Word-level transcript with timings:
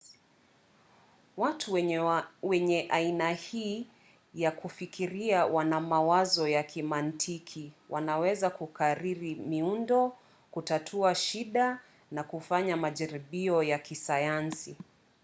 watu 1.37 1.73
wenye 2.43 2.87
aina 2.89 3.31
hii 3.31 3.87
ya 4.33 4.51
kufikiria 4.51 5.45
wana 5.45 5.79
mawazo 5.81 6.47
ya 6.47 6.63
kimantiki 6.63 7.73
wanaweza 7.89 8.49
kukariri 8.49 9.35
miundo 9.35 10.17
kutatua 10.51 11.15
shida 11.15 11.79
na 12.11 12.23
kufanya 12.23 12.77
majaribio 12.77 13.63
ya 13.63 13.79
kisayansi 13.79 14.75